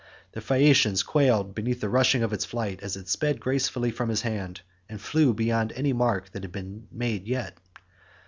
[0.31, 4.23] The Phaeacians quailed beneath the rushing of its flight as it sped gracefully from his
[4.23, 7.59] hand, and flew beyond any mark that had been made yet.